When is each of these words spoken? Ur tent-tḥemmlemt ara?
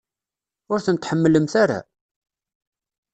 Ur 0.71 0.79
tent-tḥemmlemt 0.85 1.53
ara? 1.63 1.79